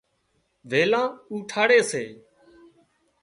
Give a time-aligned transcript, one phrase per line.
[0.69, 2.03] ويلان اُوٺاڙي سي